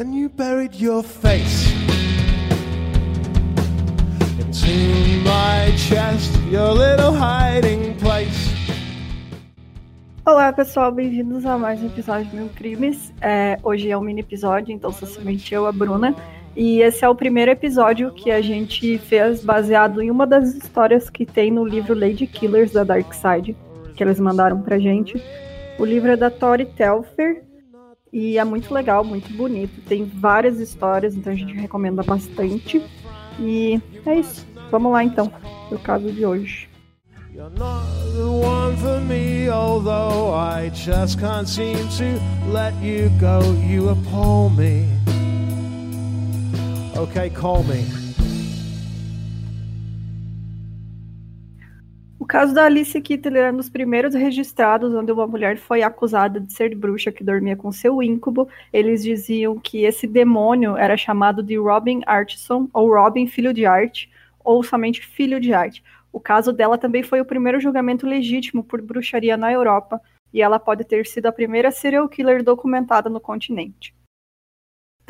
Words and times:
when 0.00 0.14
you 0.14 0.30
buried 0.30 0.74
your 0.76 1.02
face 1.02 1.70
into 4.38 5.20
my 5.22 5.70
chest, 5.76 6.32
your 6.50 6.72
little 6.72 7.12
hiding 7.12 7.94
place. 7.98 8.48
Olá 10.24 10.54
pessoal, 10.54 10.90
bem-vindos 10.90 11.44
a 11.44 11.58
mais 11.58 11.82
um 11.82 11.86
episódio 11.88 12.30
de 12.30 12.36
Mil 12.36 12.48
Crimes. 12.56 13.12
É, 13.20 13.58
hoje 13.62 13.90
é 13.90 13.98
um 13.98 14.00
mini 14.00 14.22
episódio, 14.22 14.72
então 14.72 14.90
sou 14.90 15.06
somente 15.06 15.52
eu, 15.52 15.66
a 15.66 15.72
Bruna. 15.72 16.16
E 16.56 16.80
esse 16.80 17.04
é 17.04 17.08
o 17.08 17.14
primeiro 17.14 17.50
episódio 17.50 18.10
que 18.14 18.30
a 18.30 18.40
gente 18.40 18.96
fez 18.96 19.44
baseado 19.44 20.00
em 20.00 20.10
uma 20.10 20.26
das 20.26 20.54
histórias 20.54 21.10
que 21.10 21.26
tem 21.26 21.50
no 21.50 21.62
livro 21.62 21.92
Lady 21.92 22.26
Killers 22.26 22.72
da 22.72 22.84
Dark 22.84 23.12
Side, 23.12 23.54
que 23.94 24.02
eles 24.02 24.18
mandaram 24.18 24.62
pra 24.62 24.78
gente. 24.78 25.22
O 25.78 25.84
livro 25.84 26.10
é 26.10 26.16
da 26.16 26.30
Tori 26.30 26.64
Telfer 26.64 27.49
e 28.12 28.38
é 28.38 28.44
muito 28.44 28.72
legal, 28.74 29.04
muito 29.04 29.32
bonito. 29.32 29.80
Tem 29.82 30.04
várias 30.04 30.58
histórias, 30.58 31.14
então 31.14 31.32
a 31.32 31.36
gente 31.36 31.54
recomenda 31.54 32.02
bastante. 32.02 32.82
E 33.38 33.80
é 34.04 34.18
isso. 34.18 34.46
Vamos 34.70 34.92
lá 34.92 35.04
então, 35.04 35.32
pro 35.68 35.78
caso 35.78 36.10
de 36.12 36.24
hoje. 36.24 36.68
You're 37.32 37.48
not 37.50 37.86
the 38.16 38.26
one 38.26 38.76
for 38.76 39.00
me, 39.02 39.48
although 39.48 40.34
I 40.34 40.70
just 40.74 41.18
can't 41.20 41.48
seem 41.48 41.76
to 41.76 42.20
let 42.52 42.74
you 42.82 43.08
go. 43.20 43.40
You 43.66 43.90
appall 43.90 44.50
me. 44.50 44.84
Okay, 46.96 47.30
call 47.30 47.62
me. 47.62 48.09
Caso 52.30 52.54
da 52.54 52.66
Alice 52.66 53.00
Kittler 53.00 53.42
era 53.42 53.52
um 53.52 53.56
dos 53.56 53.68
primeiros 53.68 54.14
registrados 54.14 54.94
onde 54.94 55.10
uma 55.10 55.26
mulher 55.26 55.58
foi 55.58 55.82
acusada 55.82 56.38
de 56.38 56.52
ser 56.52 56.76
bruxa 56.76 57.10
que 57.10 57.24
dormia 57.24 57.56
com 57.56 57.72
seu 57.72 58.00
íncubo. 58.00 58.48
Eles 58.72 59.02
diziam 59.02 59.58
que 59.58 59.82
esse 59.82 60.06
demônio 60.06 60.76
era 60.76 60.96
chamado 60.96 61.42
de 61.42 61.58
Robin 61.58 62.02
Artson, 62.06 62.68
ou 62.72 62.94
Robin 62.94 63.26
Filho 63.26 63.52
de 63.52 63.66
Arte, 63.66 64.08
ou 64.44 64.62
somente 64.62 65.04
Filho 65.04 65.40
de 65.40 65.52
Arte. 65.52 65.82
O 66.12 66.20
caso 66.20 66.52
dela 66.52 66.78
também 66.78 67.02
foi 67.02 67.20
o 67.20 67.24
primeiro 67.24 67.58
julgamento 67.58 68.06
legítimo 68.06 68.62
por 68.62 68.80
bruxaria 68.80 69.36
na 69.36 69.52
Europa, 69.52 70.00
e 70.32 70.40
ela 70.40 70.60
pode 70.60 70.84
ter 70.84 71.08
sido 71.08 71.26
a 71.26 71.32
primeira 71.32 71.72
serial 71.72 72.08
killer 72.08 72.44
documentada 72.44 73.10
no 73.10 73.18
continente. 73.18 73.92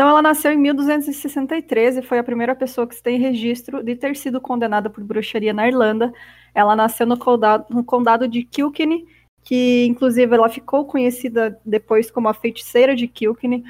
Então, 0.01 0.09
ela 0.09 0.23
nasceu 0.23 0.51
em 0.51 0.57
1263 0.57 1.99
e 1.99 2.03
foi 2.03 2.19
a 2.19 2.25
primeira 2.25 2.57
pessoa 2.57 2.87
que 2.87 2.95
se 2.95 3.03
tem 3.03 3.19
registro 3.19 3.83
de 3.83 3.95
ter 3.95 4.17
sido 4.17 4.41
condenada 4.41 4.89
por 4.89 5.05
bruxaria 5.05 5.53
na 5.53 5.69
Irlanda. 5.69 6.11
Ela 6.55 6.75
nasceu 6.75 7.07
no 7.07 7.19
condado, 7.19 7.67
no 7.69 7.85
condado 7.85 8.27
de 8.27 8.43
Kilkenny, 8.43 9.07
que 9.45 9.85
inclusive 9.85 10.35
ela 10.35 10.49
ficou 10.49 10.87
conhecida 10.87 11.61
depois 11.67 12.11
como 12.11 12.31
a 12.31 12.33
feiticeira 12.33 12.97
de 12.97 13.07
Kilkenny, 13.07 13.63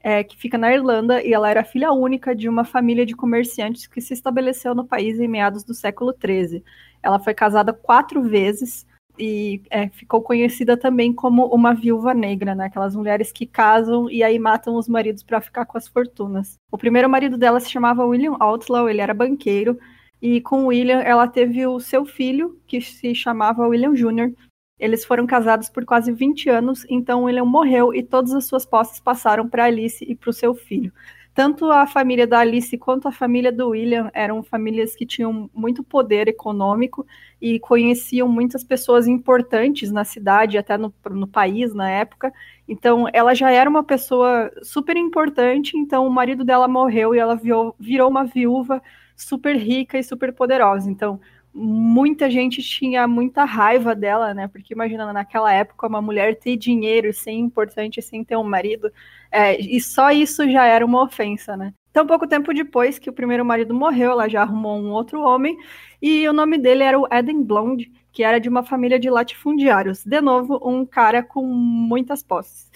é, 0.00 0.24
que 0.24 0.34
fica 0.38 0.56
na 0.56 0.72
Irlanda, 0.72 1.22
e 1.22 1.34
ela 1.34 1.50
era 1.50 1.62
filha 1.62 1.92
única 1.92 2.34
de 2.34 2.48
uma 2.48 2.64
família 2.64 3.04
de 3.04 3.14
comerciantes 3.14 3.86
que 3.86 4.00
se 4.00 4.14
estabeleceu 4.14 4.74
no 4.74 4.86
país 4.86 5.20
em 5.20 5.28
meados 5.28 5.62
do 5.62 5.74
século 5.74 6.14
XIII. 6.18 6.64
Ela 7.02 7.18
foi 7.18 7.34
casada 7.34 7.74
quatro 7.74 8.22
vezes, 8.22 8.86
e 9.18 9.62
é, 9.70 9.88
ficou 9.88 10.22
conhecida 10.22 10.76
também 10.76 11.12
como 11.12 11.46
uma 11.46 11.74
viúva 11.74 12.14
negra, 12.14 12.54
né? 12.54 12.66
Aquelas 12.66 12.94
mulheres 12.94 13.32
que 13.32 13.46
casam 13.46 14.10
e 14.10 14.22
aí 14.22 14.38
matam 14.38 14.76
os 14.76 14.88
maridos 14.88 15.22
para 15.22 15.40
ficar 15.40 15.64
com 15.66 15.78
as 15.78 15.88
fortunas. 15.88 16.58
O 16.70 16.78
primeiro 16.78 17.08
marido 17.08 17.36
dela 17.36 17.60
se 17.60 17.70
chamava 17.70 18.04
William 18.04 18.36
Outlaw, 18.38 18.88
ele 18.88 19.00
era 19.00 19.14
banqueiro, 19.14 19.78
e 20.20 20.40
com 20.40 20.66
William 20.66 21.00
ela 21.00 21.28
teve 21.28 21.66
o 21.66 21.80
seu 21.80 22.04
filho, 22.04 22.58
que 22.66 22.80
se 22.80 23.14
chamava 23.14 23.66
William 23.66 23.92
Jr. 23.94 24.32
Eles 24.78 25.04
foram 25.04 25.26
casados 25.26 25.68
por 25.70 25.84
quase 25.84 26.12
20 26.12 26.50
anos, 26.50 26.84
então 26.88 27.24
William 27.24 27.44
morreu 27.44 27.94
e 27.94 28.02
todas 28.02 28.32
as 28.34 28.44
suas 28.46 28.66
posses 28.66 29.00
passaram 29.00 29.48
para 29.48 29.64
Alice 29.64 30.04
e 30.04 30.14
para 30.14 30.30
o 30.30 30.34
seu 30.34 30.54
filho 30.54 30.92
tanto 31.36 31.70
a 31.70 31.86
família 31.86 32.26
da 32.26 32.38
Alice 32.38 32.78
quanto 32.78 33.06
a 33.06 33.12
família 33.12 33.52
do 33.52 33.68
William 33.68 34.10
eram 34.14 34.42
famílias 34.42 34.96
que 34.96 35.04
tinham 35.04 35.50
muito 35.52 35.84
poder 35.84 36.28
econômico 36.28 37.06
e 37.38 37.60
conheciam 37.60 38.26
muitas 38.26 38.64
pessoas 38.64 39.06
importantes 39.06 39.92
na 39.92 40.02
cidade, 40.02 40.56
até 40.56 40.78
no, 40.78 40.94
no 41.10 41.26
país 41.26 41.74
na 41.74 41.90
época. 41.90 42.32
Então, 42.66 43.06
ela 43.12 43.34
já 43.34 43.50
era 43.50 43.68
uma 43.68 43.84
pessoa 43.84 44.50
super 44.62 44.96
importante. 44.96 45.76
Então, 45.76 46.06
o 46.06 46.10
marido 46.10 46.42
dela 46.42 46.66
morreu 46.66 47.14
e 47.14 47.18
ela 47.18 47.36
virou, 47.36 47.76
virou 47.78 48.08
uma 48.08 48.24
viúva 48.24 48.82
super 49.14 49.56
rica 49.56 49.98
e 49.98 50.02
super 50.02 50.32
poderosa. 50.32 50.90
Então, 50.90 51.20
muita 51.58 52.30
gente 52.30 52.62
tinha 52.62 53.08
muita 53.08 53.44
raiva 53.44 53.94
dela, 53.94 54.34
né? 54.34 54.46
Porque 54.46 54.74
imagina, 54.74 55.10
naquela 55.10 55.50
época, 55.50 55.86
uma 55.86 56.02
mulher 56.02 56.38
ter 56.38 56.54
dinheiro, 56.56 57.12
ser 57.14 57.32
importante, 57.32 58.02
sem 58.02 58.22
ter 58.22 58.36
um 58.36 58.44
marido, 58.44 58.92
é, 59.32 59.58
e 59.58 59.80
só 59.80 60.10
isso 60.10 60.48
já 60.50 60.66
era 60.66 60.84
uma 60.84 61.02
ofensa, 61.02 61.56
né? 61.56 61.72
Então, 61.90 62.06
pouco 62.06 62.28
tempo 62.28 62.52
depois 62.52 62.98
que 62.98 63.08
o 63.08 63.12
primeiro 63.12 63.42
marido 63.42 63.72
morreu, 63.72 64.10
ela 64.10 64.28
já 64.28 64.42
arrumou 64.42 64.78
um 64.78 64.90
outro 64.90 65.22
homem, 65.22 65.56
e 66.00 66.28
o 66.28 66.32
nome 66.32 66.58
dele 66.58 66.82
era 66.82 67.00
o 67.00 67.08
Eden 67.10 67.42
Blonde, 67.42 67.90
que 68.12 68.22
era 68.22 68.38
de 68.38 68.50
uma 68.50 68.62
família 68.62 68.98
de 68.98 69.08
latifundiários. 69.08 70.04
De 70.04 70.20
novo, 70.20 70.60
um 70.62 70.84
cara 70.84 71.22
com 71.22 71.42
muitas 71.42 72.22
posses. 72.22 72.70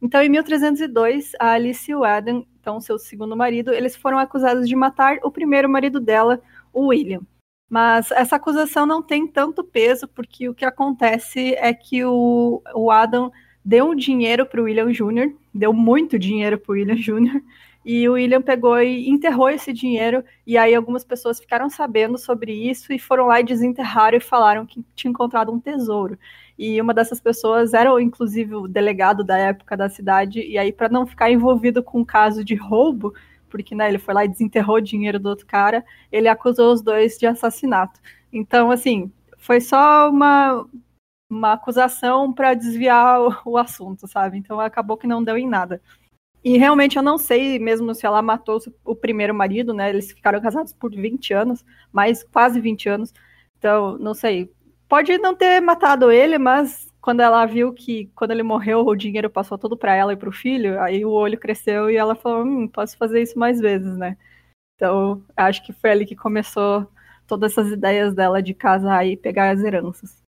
Então, 0.00 0.22
em 0.22 0.28
1302, 0.28 1.32
a 1.40 1.52
Alice 1.52 1.90
e 1.90 1.94
o 1.96 2.06
Eden, 2.06 2.46
então 2.60 2.80
seu 2.80 2.96
segundo 2.96 3.36
marido, 3.36 3.72
eles 3.72 3.96
foram 3.96 4.18
acusados 4.18 4.68
de 4.68 4.76
matar 4.76 5.18
o 5.24 5.32
primeiro 5.32 5.68
marido 5.68 5.98
dela, 5.98 6.40
o 6.72 6.86
William. 6.86 7.22
Mas 7.70 8.10
essa 8.10 8.34
acusação 8.34 8.84
não 8.84 9.00
tem 9.00 9.28
tanto 9.28 9.62
peso, 9.62 10.08
porque 10.08 10.48
o 10.48 10.54
que 10.54 10.64
acontece 10.64 11.54
é 11.54 11.72
que 11.72 12.04
o, 12.04 12.60
o 12.74 12.90
Adam 12.90 13.30
deu 13.64 13.90
um 13.90 13.94
dinheiro 13.94 14.44
para 14.44 14.60
o 14.60 14.64
William 14.64 14.90
Jr., 14.90 15.32
deu 15.54 15.72
muito 15.72 16.18
dinheiro 16.18 16.58
para 16.58 16.72
o 16.72 16.74
William 16.74 16.96
Jr., 16.98 17.40
e 17.82 18.06
o 18.08 18.12
William 18.12 18.42
pegou 18.42 18.78
e 18.80 19.08
enterrou 19.08 19.48
esse 19.48 19.72
dinheiro, 19.72 20.22
e 20.46 20.58
aí 20.58 20.74
algumas 20.74 21.04
pessoas 21.04 21.40
ficaram 21.40 21.70
sabendo 21.70 22.18
sobre 22.18 22.52
isso 22.52 22.92
e 22.92 22.98
foram 22.98 23.26
lá 23.26 23.40
e 23.40 23.44
desenterraram 23.44 24.18
e 24.18 24.20
falaram 24.20 24.66
que 24.66 24.84
tinha 24.94 25.10
encontrado 25.10 25.50
um 25.50 25.60
tesouro. 25.60 26.18
E 26.58 26.78
uma 26.80 26.92
dessas 26.92 27.20
pessoas 27.20 27.72
era, 27.72 27.90
inclusive, 28.02 28.54
o 28.54 28.68
delegado 28.68 29.24
da 29.24 29.38
época 29.38 29.76
da 29.76 29.88
cidade, 29.88 30.42
e 30.42 30.58
aí, 30.58 30.72
para 30.72 30.90
não 30.90 31.06
ficar 31.06 31.30
envolvido 31.30 31.82
com 31.82 32.00
o 32.00 32.06
caso 32.06 32.44
de 32.44 32.54
roubo, 32.54 33.14
porque 33.50 33.74
né, 33.74 33.88
ele 33.88 33.98
foi 33.98 34.14
lá 34.14 34.24
e 34.24 34.28
desenterrou 34.28 34.76
o 34.76 34.80
dinheiro 34.80 35.18
do 35.18 35.28
outro 35.28 35.46
cara, 35.46 35.84
ele 36.10 36.28
acusou 36.28 36.72
os 36.72 36.80
dois 36.80 37.18
de 37.18 37.26
assassinato. 37.26 38.00
Então, 38.32 38.70
assim, 38.70 39.12
foi 39.36 39.60
só 39.60 40.08
uma, 40.08 40.66
uma 41.28 41.52
acusação 41.54 42.32
para 42.32 42.54
desviar 42.54 43.20
o, 43.20 43.36
o, 43.52 43.58
assunto, 43.58 44.06
sabe? 44.06 44.38
Então 44.38 44.60
acabou 44.60 44.96
que 44.96 45.06
não 45.06 45.22
deu 45.22 45.36
em 45.36 45.48
nada. 45.48 45.82
E 46.42 46.56
realmente 46.56 46.96
eu 46.96 47.02
não 47.02 47.18
sei 47.18 47.58
mesmo 47.58 47.94
se 47.94 48.06
ela 48.06 48.22
matou 48.22 48.58
o 48.84 48.94
primeiro 48.94 49.34
marido, 49.34 49.74
né? 49.74 49.90
Eles 49.90 50.12
ficaram 50.12 50.40
casados 50.40 50.72
por 50.72 50.90
20 50.90 51.34
anos, 51.34 51.64
mais 51.92 52.22
quase 52.24 52.60
20 52.60 52.88
anos. 52.88 53.12
Então, 53.58 53.98
não 53.98 54.14
sei. 54.14 54.50
Pode 54.88 55.18
não 55.18 55.34
ter 55.34 55.60
matado 55.60 56.10
ele, 56.10 56.38
mas 56.38 56.89
quando 57.00 57.20
ela 57.20 57.44
viu 57.46 57.72
que 57.72 58.06
quando 58.14 58.32
ele 58.32 58.42
morreu 58.42 58.80
o 58.86 58.96
dinheiro 58.96 59.30
passou 59.30 59.58
todo 59.58 59.76
para 59.76 59.94
ela 59.94 60.12
e 60.12 60.16
para 60.16 60.28
o 60.28 60.32
filho, 60.32 60.80
aí 60.80 61.04
o 61.04 61.10
olho 61.10 61.38
cresceu 61.38 61.90
e 61.90 61.96
ela 61.96 62.14
falou, 62.14 62.44
hum, 62.44 62.68
posso 62.68 62.96
fazer 62.96 63.22
isso 63.22 63.38
mais 63.38 63.60
vezes, 63.60 63.96
né? 63.96 64.16
Então 64.76 65.24
acho 65.36 65.64
que 65.64 65.72
foi 65.72 65.90
ali 65.90 66.06
que 66.06 66.16
começou 66.16 66.90
todas 67.26 67.52
essas 67.52 67.72
ideias 67.72 68.14
dela 68.14 68.42
de 68.42 68.54
casar 68.54 69.06
e 69.06 69.16
pegar 69.16 69.50
as 69.50 69.62
heranças. 69.62 70.20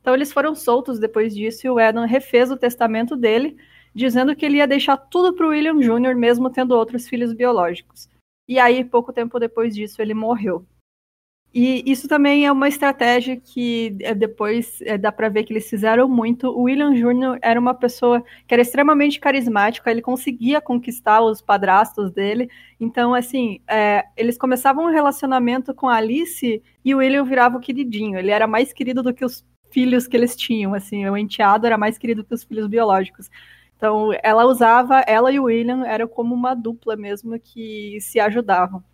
Então 0.00 0.14
eles 0.14 0.32
foram 0.32 0.54
soltos 0.54 0.98
depois 0.98 1.34
disso 1.34 1.66
e 1.66 1.70
o 1.70 1.78
Adam 1.78 2.06
refez 2.06 2.50
o 2.50 2.56
testamento 2.56 3.16
dele, 3.16 3.56
dizendo 3.94 4.36
que 4.36 4.44
ele 4.44 4.58
ia 4.58 4.66
deixar 4.66 4.96
tudo 4.96 5.34
para 5.34 5.46
o 5.46 5.50
William 5.50 5.78
Jr., 5.78 6.14
mesmo 6.14 6.50
tendo 6.50 6.76
outros 6.76 7.08
filhos 7.08 7.32
biológicos. 7.32 8.08
E 8.48 8.58
aí, 8.60 8.84
pouco 8.84 9.12
tempo 9.12 9.40
depois 9.40 9.74
disso, 9.74 10.00
ele 10.00 10.14
morreu. 10.14 10.64
E 11.58 11.82
isso 11.90 12.06
também 12.06 12.44
é 12.44 12.52
uma 12.52 12.68
estratégia 12.68 13.34
que 13.34 13.96
é, 14.02 14.14
depois 14.14 14.78
é, 14.82 14.98
dá 14.98 15.10
para 15.10 15.30
ver 15.30 15.42
que 15.42 15.54
eles 15.54 15.66
fizeram 15.70 16.06
muito. 16.06 16.48
O 16.48 16.64
William 16.64 16.92
Jr. 16.92 17.38
era 17.40 17.58
uma 17.58 17.72
pessoa 17.72 18.22
que 18.46 18.52
era 18.52 18.60
extremamente 18.60 19.18
carismática, 19.18 19.90
ele 19.90 20.02
conseguia 20.02 20.60
conquistar 20.60 21.22
os 21.22 21.40
padrastos 21.40 22.10
dele. 22.10 22.50
Então, 22.78 23.14
assim, 23.14 23.62
é, 23.66 24.04
eles 24.18 24.36
começavam 24.36 24.84
um 24.84 24.90
relacionamento 24.92 25.72
com 25.72 25.88
a 25.88 25.94
Alice 25.94 26.62
e 26.84 26.94
o 26.94 26.98
William 26.98 27.24
virava 27.24 27.56
o 27.56 27.60
queridinho. 27.60 28.18
Ele 28.18 28.30
era 28.30 28.46
mais 28.46 28.70
querido 28.70 29.02
do 29.02 29.14
que 29.14 29.24
os 29.24 29.42
filhos 29.70 30.06
que 30.06 30.14
eles 30.14 30.36
tinham. 30.36 30.74
Assim, 30.74 31.08
o 31.08 31.16
enteado 31.16 31.66
era 31.66 31.78
mais 31.78 31.96
querido 31.96 32.22
que 32.22 32.34
os 32.34 32.44
filhos 32.44 32.66
biológicos. 32.66 33.30
Então, 33.78 34.10
ela 34.22 34.44
usava, 34.44 35.00
ela 35.06 35.32
e 35.32 35.40
o 35.40 35.44
William 35.44 35.86
eram 35.86 36.06
como 36.06 36.34
uma 36.34 36.52
dupla 36.52 36.96
mesmo 36.96 37.40
que 37.40 37.96
se 38.02 38.20
ajudavam. 38.20 38.84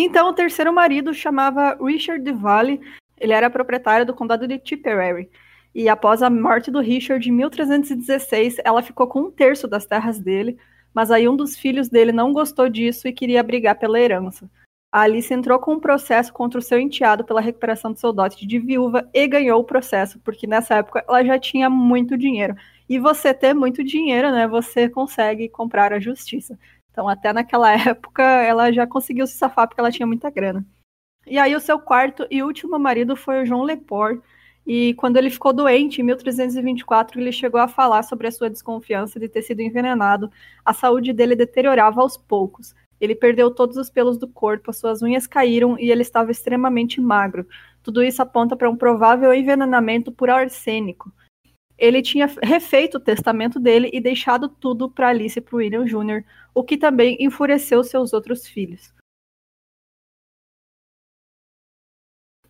Então, 0.00 0.28
o 0.28 0.32
terceiro 0.32 0.72
marido 0.72 1.12
chamava 1.12 1.76
Richard 1.84 2.22
de 2.22 2.30
Valle, 2.30 2.80
ele 3.18 3.32
era 3.32 3.50
proprietário 3.50 4.06
do 4.06 4.14
condado 4.14 4.46
de 4.46 4.56
Tipperary. 4.56 5.28
E 5.74 5.88
após 5.88 6.22
a 6.22 6.30
morte 6.30 6.70
do 6.70 6.78
Richard 6.78 7.28
em 7.28 7.32
1316, 7.32 8.58
ela 8.64 8.80
ficou 8.80 9.08
com 9.08 9.22
um 9.22 9.30
terço 9.32 9.66
das 9.66 9.86
terras 9.86 10.20
dele, 10.20 10.56
mas 10.94 11.10
aí 11.10 11.28
um 11.28 11.34
dos 11.34 11.56
filhos 11.56 11.88
dele 11.88 12.12
não 12.12 12.32
gostou 12.32 12.68
disso 12.68 13.08
e 13.08 13.12
queria 13.12 13.42
brigar 13.42 13.74
pela 13.74 13.98
herança. 13.98 14.48
A 14.92 15.00
Alice 15.00 15.34
entrou 15.34 15.58
com 15.58 15.74
um 15.74 15.80
processo 15.80 16.32
contra 16.32 16.60
o 16.60 16.62
seu 16.62 16.78
enteado 16.78 17.24
pela 17.24 17.40
recuperação 17.40 17.92
do 17.92 17.98
seu 17.98 18.12
dote 18.12 18.46
de 18.46 18.58
viúva 18.60 19.10
e 19.12 19.26
ganhou 19.26 19.60
o 19.60 19.64
processo, 19.64 20.20
porque 20.20 20.46
nessa 20.46 20.76
época 20.76 21.04
ela 21.08 21.24
já 21.24 21.40
tinha 21.40 21.68
muito 21.68 22.16
dinheiro. 22.16 22.54
E 22.88 23.00
você 23.00 23.34
ter 23.34 23.52
muito 23.52 23.82
dinheiro, 23.82 24.30
né, 24.30 24.46
você 24.46 24.88
consegue 24.88 25.48
comprar 25.48 25.92
a 25.92 25.98
justiça. 25.98 26.56
Então, 26.98 27.08
até 27.08 27.32
naquela 27.32 27.70
época, 27.78 28.24
ela 28.24 28.72
já 28.72 28.84
conseguiu 28.84 29.24
se 29.24 29.34
safar 29.34 29.68
porque 29.68 29.80
ela 29.80 29.92
tinha 29.92 30.04
muita 30.06 30.28
grana. 30.30 30.66
E 31.24 31.38
aí, 31.38 31.54
o 31.54 31.60
seu 31.60 31.78
quarto 31.78 32.26
e 32.28 32.42
último 32.42 32.76
marido 32.76 33.14
foi 33.14 33.40
o 33.40 33.46
João 33.46 33.62
Lepore. 33.62 34.20
E 34.66 34.94
quando 34.94 35.16
ele 35.16 35.30
ficou 35.30 35.52
doente, 35.52 36.00
em 36.00 36.04
1324, 36.04 37.20
ele 37.20 37.30
chegou 37.30 37.60
a 37.60 37.68
falar 37.68 38.02
sobre 38.02 38.26
a 38.26 38.32
sua 38.32 38.50
desconfiança 38.50 39.20
de 39.20 39.28
ter 39.28 39.42
sido 39.42 39.60
envenenado. 39.60 40.28
A 40.64 40.74
saúde 40.74 41.12
dele 41.12 41.36
deteriorava 41.36 42.00
aos 42.00 42.16
poucos. 42.16 42.74
Ele 43.00 43.14
perdeu 43.14 43.48
todos 43.48 43.76
os 43.76 43.88
pelos 43.88 44.18
do 44.18 44.26
corpo, 44.26 44.72
suas 44.72 45.00
unhas 45.00 45.24
caíram 45.24 45.78
e 45.78 45.92
ele 45.92 46.02
estava 46.02 46.32
extremamente 46.32 47.00
magro. 47.00 47.46
Tudo 47.80 48.02
isso 48.02 48.20
aponta 48.20 48.56
para 48.56 48.68
um 48.68 48.76
provável 48.76 49.32
envenenamento 49.32 50.10
por 50.10 50.28
arsênico. 50.28 51.12
Ele 51.78 52.02
tinha 52.02 52.26
refeito 52.42 52.96
o 52.96 53.00
testamento 53.00 53.60
dele 53.60 53.88
e 53.92 54.00
deixado 54.00 54.48
tudo 54.48 54.90
para 54.90 55.08
Alice 55.08 55.38
e 55.38 55.42
para 55.42 55.56
William 55.56 55.84
Jr., 55.84 56.24
o 56.54 56.64
que 56.64 56.76
também 56.76 57.16
enfureceu 57.20 57.84
seus 57.84 58.12
outros 58.12 58.46
filhos. 58.46 58.92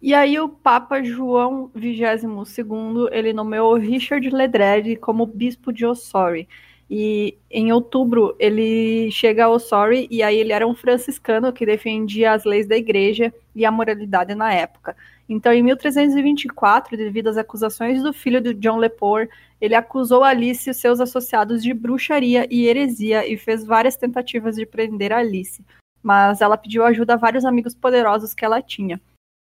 E 0.00 0.14
aí 0.14 0.38
o 0.38 0.48
Papa 0.48 1.02
João 1.02 1.70
XXII, 1.76 3.08
ele 3.10 3.32
nomeou 3.32 3.74
Richard 3.74 4.30
Ledred 4.30 4.96
como 4.96 5.26
bispo 5.26 5.72
de 5.72 5.84
Ossory. 5.84 6.48
E 6.90 7.36
em 7.50 7.72
outubro 7.72 8.34
ele 8.38 9.10
chega 9.10 9.44
a 9.44 9.50
Ossory 9.50 10.08
e 10.10 10.22
aí 10.22 10.38
ele 10.38 10.52
era 10.52 10.66
um 10.66 10.74
franciscano 10.74 11.52
que 11.52 11.66
defendia 11.66 12.32
as 12.32 12.44
leis 12.44 12.66
da 12.66 12.76
igreja 12.76 13.34
e 13.54 13.64
a 13.66 13.70
moralidade 13.70 14.34
na 14.34 14.54
época. 14.54 14.96
Então, 15.28 15.52
em 15.52 15.62
1324, 15.62 16.96
devido 16.96 17.28
às 17.28 17.36
acusações 17.36 18.02
do 18.02 18.12
filho 18.12 18.40
de 18.40 18.54
John 18.54 18.78
Lepore, 18.78 19.28
ele 19.60 19.74
acusou 19.74 20.24
Alice 20.24 20.70
e 20.70 20.74
seus 20.74 21.00
associados 21.00 21.62
de 21.62 21.74
bruxaria 21.74 22.46
e 22.50 22.66
heresia 22.66 23.30
e 23.30 23.36
fez 23.36 23.64
várias 23.64 23.96
tentativas 23.96 24.56
de 24.56 24.64
prender 24.64 25.12
Alice. 25.12 25.62
Mas 26.02 26.40
ela 26.40 26.56
pediu 26.56 26.84
ajuda 26.84 27.14
a 27.14 27.18
vários 27.18 27.44
amigos 27.44 27.74
poderosos 27.74 28.32
que 28.32 28.44
ela 28.44 28.62
tinha. 28.62 29.00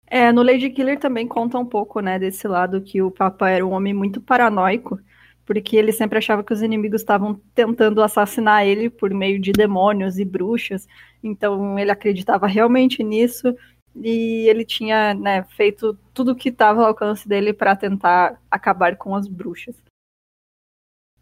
É, 0.06 0.30
no 0.30 0.42
Lady 0.42 0.70
Killer 0.70 1.00
também 1.00 1.26
conta 1.26 1.58
um 1.58 1.64
pouco, 1.64 2.00
né, 2.00 2.18
desse 2.18 2.46
lado 2.46 2.82
que 2.82 3.00
o 3.02 3.10
Papa 3.10 3.48
era 3.48 3.66
um 3.66 3.72
homem 3.72 3.94
muito 3.94 4.20
paranoico, 4.20 5.00
porque 5.44 5.76
ele 5.76 5.90
sempre 5.90 6.18
achava 6.18 6.44
que 6.44 6.52
os 6.52 6.62
inimigos 6.62 7.00
estavam 7.00 7.40
tentando 7.54 8.02
assassinar 8.02 8.64
ele 8.64 8.88
por 8.90 9.12
meio 9.12 9.40
de 9.40 9.50
demônios 9.52 10.18
e 10.18 10.24
bruxas. 10.24 10.86
Então 11.24 11.78
ele 11.78 11.90
acreditava 11.90 12.46
realmente 12.46 13.02
nisso 13.02 13.56
e 13.94 14.48
ele 14.48 14.64
tinha 14.64 15.14
né, 15.14 15.44
feito 15.56 15.98
tudo 16.14 16.32
o 16.32 16.36
que 16.36 16.48
estava 16.48 16.80
ao 16.80 16.88
alcance 16.88 17.28
dele 17.28 17.52
para 17.52 17.76
tentar 17.76 18.40
acabar 18.50 18.96
com 18.96 19.14
as 19.14 19.28
bruxas. 19.28 19.76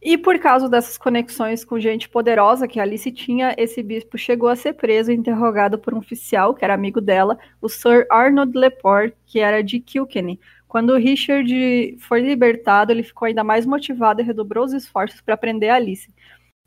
E 0.02 0.16
por 0.16 0.38
causa 0.38 0.66
dessas 0.66 0.96
conexões 0.96 1.62
com 1.62 1.78
gente 1.78 2.08
poderosa 2.08 2.66
que 2.66 2.80
Alice 2.80 3.12
tinha, 3.12 3.54
esse 3.58 3.82
bispo 3.82 4.16
chegou 4.16 4.48
a 4.48 4.56
ser 4.56 4.72
preso 4.72 5.12
e 5.12 5.14
interrogado 5.14 5.78
por 5.78 5.92
um 5.92 5.98
oficial 5.98 6.54
que 6.54 6.64
era 6.64 6.72
amigo 6.72 7.02
dela, 7.02 7.38
o 7.60 7.68
Sir 7.68 8.06
Arnold 8.10 8.56
Lepore, 8.56 9.12
que 9.26 9.40
era 9.40 9.62
de 9.62 9.78
Kilkenny. 9.78 10.40
Quando 10.66 10.96
Richard 10.96 11.98
foi 11.98 12.22
libertado, 12.22 12.92
ele 12.92 13.02
ficou 13.02 13.26
ainda 13.26 13.44
mais 13.44 13.66
motivado 13.66 14.22
e 14.22 14.24
redobrou 14.24 14.64
os 14.64 14.72
esforços 14.72 15.20
para 15.20 15.36
prender 15.36 15.70
Alice. 15.70 16.08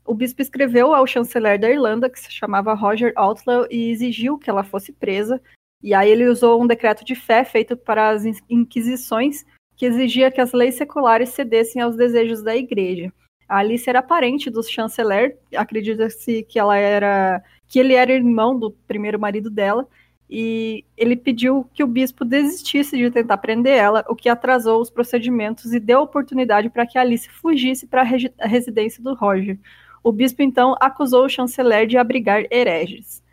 O 0.06 0.14
bispo 0.14 0.42
escreveu 0.42 0.94
ao 0.94 1.06
chanceler 1.06 1.58
da 1.58 1.70
Irlanda, 1.70 2.10
que 2.10 2.20
se 2.20 2.30
chamava 2.30 2.74
Roger 2.74 3.12
Outlaw, 3.16 3.66
e 3.70 3.90
exigiu 3.90 4.38
que 4.38 4.50
ela 4.50 4.62
fosse 4.62 4.92
presa, 4.92 5.40
e 5.84 5.92
aí 5.92 6.10
ele 6.10 6.26
usou 6.26 6.62
um 6.62 6.66
decreto 6.66 7.04
de 7.04 7.14
fé 7.14 7.44
feito 7.44 7.76
para 7.76 8.08
as 8.08 8.24
inquisições 8.48 9.44
que 9.76 9.84
exigia 9.84 10.30
que 10.30 10.40
as 10.40 10.54
leis 10.54 10.76
seculares 10.76 11.28
cedessem 11.28 11.82
aos 11.82 11.94
desejos 11.94 12.42
da 12.42 12.56
igreja. 12.56 13.12
A 13.46 13.58
Alice 13.58 13.88
era 13.88 14.00
parente 14.00 14.48
do 14.48 14.62
chanceler, 14.62 15.36
acredita-se 15.54 16.42
que 16.44 16.58
ela 16.58 16.74
era 16.78 17.42
que 17.68 17.78
ele 17.78 17.92
era 17.92 18.14
irmão 18.14 18.58
do 18.58 18.70
primeiro 18.70 19.20
marido 19.20 19.50
dela, 19.50 19.86
e 20.30 20.86
ele 20.96 21.16
pediu 21.16 21.68
que 21.74 21.84
o 21.84 21.86
bispo 21.86 22.24
desistisse 22.24 22.96
de 22.96 23.10
tentar 23.10 23.36
prender 23.36 23.76
ela, 23.76 24.02
o 24.08 24.16
que 24.16 24.30
atrasou 24.30 24.80
os 24.80 24.88
procedimentos 24.88 25.74
e 25.74 25.78
deu 25.78 26.00
oportunidade 26.00 26.70
para 26.70 26.86
que 26.86 26.96
Alice 26.96 27.28
fugisse 27.28 27.86
para 27.86 28.02
a 28.40 28.46
residência 28.46 29.02
do 29.02 29.12
Roger. 29.12 29.58
O 30.02 30.10
bispo 30.10 30.40
então 30.40 30.74
acusou 30.80 31.26
o 31.26 31.28
chanceler 31.28 31.86
de 31.86 31.98
abrigar 31.98 32.44
hereges. 32.50 33.23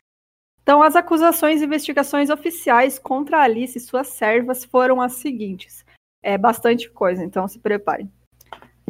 Então, 0.63 0.81
as 0.83 0.95
acusações 0.95 1.61
e 1.61 1.65
investigações 1.65 2.29
oficiais 2.29 2.99
contra 2.99 3.41
Alice 3.41 3.77
e 3.77 3.81
suas 3.81 4.07
servas 4.07 4.63
foram 4.63 5.01
as 5.01 5.13
seguintes. 5.13 5.83
É 6.23 6.37
bastante 6.37 6.89
coisa, 6.89 7.23
então 7.23 7.47
se 7.47 7.59
preparem. 7.59 8.11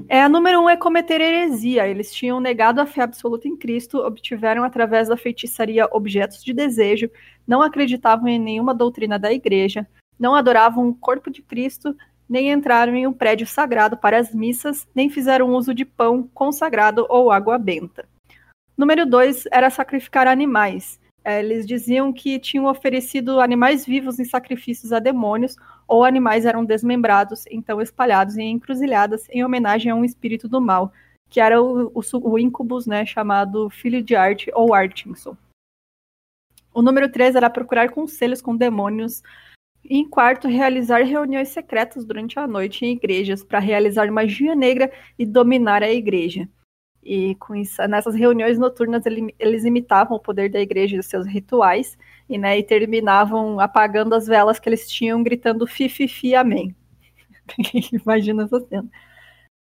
É, 0.09 0.21
a 0.23 0.29
número 0.29 0.59
um 0.59 0.69
é 0.69 0.75
cometer 0.75 1.21
heresia. 1.21 1.87
Eles 1.87 2.13
tinham 2.13 2.39
negado 2.39 2.81
a 2.81 2.85
fé 2.85 3.01
absoluta 3.01 3.47
em 3.47 3.55
Cristo, 3.55 3.99
obtiveram 3.99 4.63
através 4.63 5.07
da 5.07 5.15
feitiçaria 5.15 5.87
objetos 5.91 6.43
de 6.43 6.53
desejo, 6.53 7.09
não 7.47 7.61
acreditavam 7.61 8.27
em 8.27 8.39
nenhuma 8.39 8.73
doutrina 8.73 9.17
da 9.17 9.31
igreja, 9.31 9.87
não 10.19 10.35
adoravam 10.35 10.89
o 10.89 10.95
corpo 10.95 11.31
de 11.31 11.41
Cristo, 11.41 11.95
nem 12.27 12.51
entraram 12.51 12.95
em 12.95 13.07
um 13.07 13.13
prédio 13.13 13.47
sagrado 13.47 13.97
para 13.97 14.17
as 14.17 14.33
missas, 14.33 14.87
nem 14.93 15.09
fizeram 15.09 15.53
uso 15.53 15.73
de 15.73 15.85
pão 15.85 16.29
consagrado 16.33 17.05
ou 17.09 17.31
água 17.31 17.57
benta. 17.57 18.07
Número 18.77 19.05
dois 19.05 19.45
era 19.51 19.69
sacrificar 19.69 20.27
animais. 20.27 20.99
É, 21.23 21.39
eles 21.39 21.67
diziam 21.67 22.11
que 22.11 22.39
tinham 22.39 22.65
oferecido 22.65 23.39
animais 23.39 23.85
vivos 23.85 24.19
em 24.19 24.25
sacrifícios 24.25 24.91
a 24.91 24.99
demônios, 24.99 25.55
ou 25.87 26.03
animais 26.03 26.45
eram 26.45 26.65
desmembrados, 26.65 27.45
então 27.51 27.79
espalhados 27.81 28.37
em 28.37 28.51
encruzilhadas 28.51 29.27
em 29.29 29.43
homenagem 29.43 29.91
a 29.91 29.95
um 29.95 30.05
espírito 30.05 30.47
do 30.47 30.59
mal, 30.59 30.91
que 31.29 31.39
era 31.39 31.61
o, 31.61 31.91
o, 31.93 32.01
o 32.23 32.39
incubus, 32.39 32.87
né, 32.87 33.05
chamado 33.05 33.69
Filho 33.69 34.01
de 34.01 34.15
Arte 34.15 34.49
ou 34.53 34.73
Artinson. 34.73 35.37
O 36.73 36.81
número 36.81 37.11
3 37.11 37.35
era 37.35 37.49
procurar 37.49 37.89
conselhos 37.91 38.41
com 38.41 38.55
demônios. 38.55 39.21
E 39.83 39.97
em 39.97 40.07
quarto, 40.07 40.47
realizar 40.47 41.03
reuniões 41.03 41.49
secretas 41.49 42.05
durante 42.05 42.39
a 42.39 42.47
noite 42.47 42.85
em 42.85 42.93
igrejas 42.93 43.43
para 43.43 43.59
realizar 43.59 44.09
magia 44.11 44.55
negra 44.55 44.91
e 45.17 45.25
dominar 45.25 45.83
a 45.83 45.91
igreja. 45.91 46.47
E 47.03 47.35
com 47.35 47.55
isso, 47.55 47.81
nessas 47.87 48.13
reuniões 48.13 48.59
noturnas 48.59 49.05
ele, 49.05 49.33
eles 49.39 49.65
imitavam 49.65 50.17
o 50.17 50.19
poder 50.19 50.49
da 50.49 50.59
igreja 50.59 50.95
e 50.95 50.99
os 50.99 51.07
seus 51.07 51.25
rituais 51.25 51.97
e, 52.29 52.37
né, 52.37 52.59
e 52.59 52.63
terminavam 52.63 53.59
apagando 53.59 54.13
as 54.13 54.27
velas 54.27 54.59
que 54.59 54.69
eles 54.69 54.89
tinham, 54.89 55.23
gritando 55.23 55.65
fi, 55.65 55.89
fi, 55.89 56.07
fi, 56.07 56.35
amém. 56.35 56.75
Imagina 57.91 58.43
essa 58.43 58.59
cena. 58.67 58.89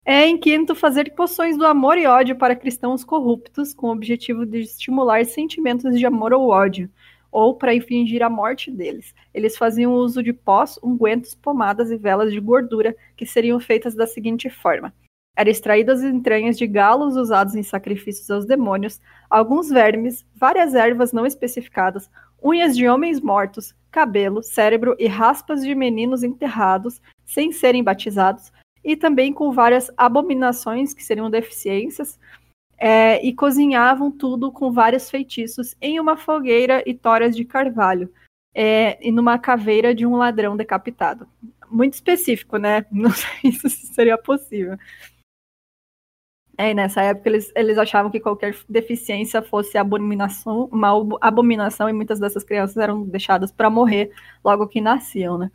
É, 0.04 0.24
em 0.26 0.38
quinto, 0.38 0.74
fazer 0.74 1.12
poções 1.14 1.56
do 1.58 1.66
amor 1.66 1.98
e 1.98 2.06
ódio 2.06 2.36
para 2.36 2.54
cristãos 2.54 3.02
corruptos, 3.02 3.74
com 3.74 3.88
o 3.88 3.92
objetivo 3.92 4.46
de 4.46 4.60
estimular 4.60 5.24
sentimentos 5.24 5.98
de 5.98 6.06
amor 6.06 6.32
ou 6.32 6.48
ódio, 6.48 6.88
ou 7.32 7.56
para 7.56 7.74
infligir 7.74 8.22
a 8.22 8.30
morte 8.30 8.70
deles. 8.70 9.12
Eles 9.34 9.56
faziam 9.56 9.94
uso 9.94 10.22
de 10.22 10.32
pós, 10.32 10.78
ungüentos, 10.80 11.34
pomadas 11.34 11.90
e 11.90 11.96
velas 11.96 12.32
de 12.32 12.38
gordura, 12.38 12.94
que 13.16 13.26
seriam 13.26 13.58
feitas 13.58 13.96
da 13.96 14.06
seguinte 14.06 14.48
forma 14.48 14.94
era 15.36 15.50
extraídas 15.50 16.02
entranhas 16.02 16.56
de 16.56 16.66
galos 16.66 17.14
usados 17.14 17.54
em 17.54 17.62
sacrifícios 17.62 18.30
aos 18.30 18.46
demônios, 18.46 19.00
alguns 19.28 19.68
vermes, 19.68 20.24
várias 20.34 20.74
ervas 20.74 21.12
não 21.12 21.26
especificadas, 21.26 22.10
unhas 22.42 22.74
de 22.74 22.88
homens 22.88 23.20
mortos, 23.20 23.74
cabelo, 23.90 24.42
cérebro 24.42 24.96
e 24.98 25.06
raspas 25.06 25.62
de 25.62 25.74
meninos 25.74 26.22
enterrados 26.22 27.00
sem 27.24 27.52
serem 27.52 27.84
batizados, 27.84 28.50
e 28.82 28.96
também 28.96 29.32
com 29.32 29.52
várias 29.52 29.90
abominações, 29.96 30.94
que 30.94 31.04
seriam 31.04 31.28
deficiências, 31.28 32.18
é, 32.78 33.24
e 33.24 33.34
cozinhavam 33.34 34.10
tudo 34.10 34.52
com 34.52 34.70
vários 34.70 35.10
feitiços 35.10 35.74
em 35.80 35.98
uma 35.98 36.16
fogueira 36.16 36.82
e 36.86 36.94
toras 36.94 37.34
de 37.34 37.44
carvalho, 37.44 38.10
é, 38.54 38.98
e 39.06 39.10
numa 39.10 39.38
caveira 39.38 39.94
de 39.94 40.06
um 40.06 40.16
ladrão 40.16 40.56
decapitado. 40.56 41.26
Muito 41.70 41.94
específico, 41.94 42.58
né? 42.58 42.86
Não 42.92 43.10
sei 43.10 43.52
se 43.52 43.68
seria 43.68 44.16
possível. 44.16 44.78
É, 46.58 46.72
nessa 46.72 47.02
época 47.02 47.28
eles, 47.28 47.52
eles 47.54 47.76
achavam 47.76 48.10
que 48.10 48.18
qualquer 48.18 48.56
deficiência 48.68 49.42
fosse 49.42 49.76
abominação, 49.76 50.68
uma 50.72 50.90
abominação, 51.20 51.88
e 51.88 51.92
muitas 51.92 52.18
dessas 52.18 52.44
crianças 52.44 52.76
eram 52.78 53.04
deixadas 53.04 53.52
para 53.52 53.68
morrer 53.68 54.10
logo 54.42 54.66
que 54.66 54.80
nasciam, 54.80 55.36
né? 55.36 55.50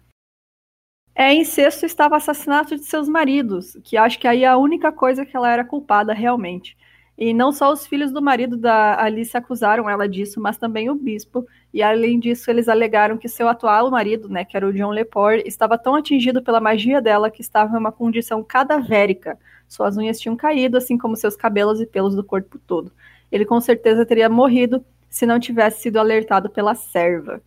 É, 1.13 1.34
em 1.34 1.43
sexto 1.43 1.86
estava 1.86 2.15
o 2.15 2.17
assassinato 2.17 2.75
de 2.75 2.86
seus 2.86 3.10
maridos, 3.10 3.77
que 3.84 3.98
acho 3.98 4.17
que 4.20 4.27
aí 4.27 4.43
é 4.43 4.48
a 4.48 4.58
única 4.58 4.91
coisa 4.91 5.25
que 5.25 5.36
ela 5.36 5.51
era 5.51 5.65
culpada 5.65 6.13
realmente. 6.13 6.77
E 7.17 7.34
não 7.34 7.51
só 7.51 7.72
os 7.72 7.86
filhos 7.86 8.12
do 8.12 8.22
marido 8.22 8.58
da 8.58 9.00
Alice 9.03 9.36
acusaram 9.38 9.89
ela 9.89 10.08
disso, 10.08 10.41
mas 10.41 10.58
também 10.58 10.89
o 10.89 10.96
bispo. 10.96 11.46
E 11.74 11.84
além 11.84 12.20
disso, 12.20 12.50
eles 12.50 12.67
alegaram 12.67 13.17
que 13.17 13.27
seu 13.27 13.48
atual 13.48 13.91
marido, 13.91 14.29
né, 14.29 14.43
que 14.46 14.58
era 14.58 14.67
o 14.67 14.74
John 14.74 14.89
Lepore, 14.89 15.43
estava 15.46 15.77
tão 15.77 15.93
atingido 15.96 16.41
pela 16.41 16.60
magia 16.60 17.01
dela 17.01 17.29
que 17.29 17.41
estava 17.41 17.75
em 17.75 17.79
uma 17.79 17.91
condição 17.91 18.43
cadavérica, 18.43 19.38
suas 19.71 19.97
unhas 19.97 20.19
tinham 20.19 20.35
caído, 20.35 20.77
assim 20.77 20.97
como 20.97 21.15
seus 21.15 21.35
cabelos 21.35 21.79
e 21.79 21.85
pelos 21.85 22.15
do 22.15 22.23
corpo 22.23 22.59
todo. 22.59 22.91
Ele 23.31 23.45
com 23.45 23.59
certeza 23.61 24.05
teria 24.05 24.29
morrido 24.29 24.83
se 25.09 25.25
não 25.25 25.39
tivesse 25.39 25.83
sido 25.83 25.97
alertado 25.97 26.49
pela 26.49 26.75
serva. 26.75 27.41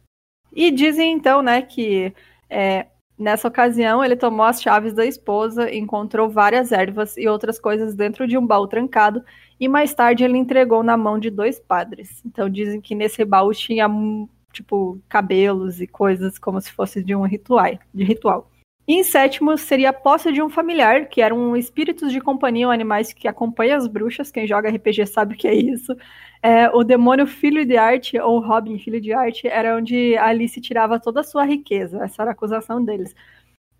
E 0.53 0.71
dizem 0.71 1.13
então, 1.13 1.43
né, 1.43 1.61
que 1.63 2.15
é, 2.49 2.87
nessa 3.19 3.49
ocasião 3.49 4.05
ele 4.05 4.17
tomou 4.17 4.47
as 4.47 4.63
chaves 4.63 4.95
da 4.95 5.05
esposa, 5.05 5.73
encontrou 5.75 6.29
várias 6.29 6.73
ervas 6.73 7.17
e 7.17 7.29
outras 7.29 7.59
coisas 7.59 7.95
dentro 7.95 8.27
de 8.27 8.39
um 8.39 8.47
baú 8.47 8.67
trancado 8.67 9.23
e 9.59 9.69
mais 9.69 9.95
tarde 9.95 10.25
ele 10.25 10.39
entregou 10.39 10.83
na 10.83 10.97
mão 10.97 11.19
de 11.19 11.31
dois 11.31 11.59
padres. 11.59 12.23
Então 12.25 12.49
dizem 12.49 12.81
que 12.81 12.95
nesse 12.95 13.25
baú 13.25 13.53
tinha 13.53 13.89
tipo 14.53 15.01
cabelos 15.09 15.81
e 15.81 15.87
coisas 15.87 16.39
como 16.39 16.61
se 16.61 16.71
fosse 16.73 17.03
de 17.03 17.15
um 17.15 17.27
ritual, 17.27 17.79
de 17.93 18.05
ritual. 18.05 18.51
E 18.87 18.95
em 18.95 19.03
sétimo 19.03 19.57
seria 19.57 19.91
a 19.91 19.93
posse 19.95 20.31
de 20.31 20.43
um 20.43 20.51
familiar, 20.51 21.07
que 21.09 21.23
eram 21.23 21.57
espíritos 21.57 22.13
de 22.13 22.21
companhia 22.21 22.67
ou 22.67 22.73
animais 22.73 23.15
que 23.15 23.27
acompanham 23.27 23.79
as 23.79 23.87
bruxas. 23.87 24.31
Quem 24.31 24.47
joga 24.47 24.69
RPG 24.69 25.07
sabe 25.07 25.35
o 25.35 25.39
que 25.39 25.49
é 25.49 25.55
isso. 25.55 25.97
É, 26.43 26.69
o 26.69 26.85
demônio 26.85 27.27
filho 27.27 27.65
de 27.65 27.79
arte, 27.79 28.19
ou 28.19 28.41
Robin 28.41 28.79
filho 28.79 29.01
de 29.01 29.13
arte, 29.15 29.49
era 29.49 29.77
onde 29.77 30.17
Alice 30.19 30.61
tirava 30.61 31.01
toda 31.01 31.21
a 31.21 31.25
sua 31.25 31.45
riqueza. 31.45 32.05
Essa 32.05 32.23
era 32.23 32.33
a 32.33 32.35
acusação 32.35 32.85
deles. 32.85 33.15